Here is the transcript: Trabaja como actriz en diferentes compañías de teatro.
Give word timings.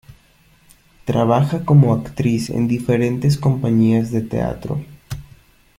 Trabaja 1.05 1.63
como 1.63 1.93
actriz 1.93 2.49
en 2.49 2.67
diferentes 2.67 3.37
compañías 3.37 4.09
de 4.09 4.21
teatro. 4.23 4.83